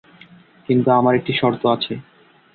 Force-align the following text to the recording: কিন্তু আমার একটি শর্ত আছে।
কিন্তু 0.69 0.89
আমার 0.91 1.13
একটি 1.15 1.33
শর্ত 1.33 1.61
আছে। 1.67 1.93